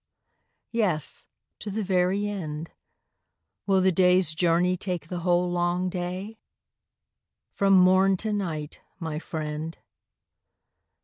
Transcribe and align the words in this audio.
Yes, 0.71 1.27
to 1.59 1.69
the 1.69 1.83
very 1.83 2.27
end. 2.27 2.71
Will 3.67 3.81
the 3.81 3.91
day's 3.91 4.33
journey 4.33 4.75
take 4.75 5.09
the 5.09 5.19
whole 5.19 5.51
long 5.51 5.89
day? 5.91 6.39
From 7.51 7.75
morn 7.75 8.17
to 8.17 8.33
night, 8.33 8.81
my 8.99 9.19
friend. 9.19 9.77